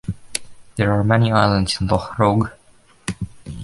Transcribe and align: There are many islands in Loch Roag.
There 0.77 0.93
are 0.93 1.03
many 1.03 1.31
islands 1.31 1.79
in 1.79 1.85
Loch 1.85 2.15
Roag. 2.17 2.49